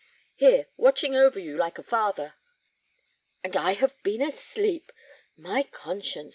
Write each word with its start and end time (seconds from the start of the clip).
"Here, 0.33 0.65
watching 0.77 1.15
over 1.15 1.37
you 1.39 1.55
like 1.57 1.77
a 1.77 1.83
father." 1.83 2.33
"And 3.43 3.55
I 3.55 3.73
have 3.73 4.01
been 4.01 4.23
asleep! 4.23 4.91
My 5.37 5.61
conscience! 5.61 6.29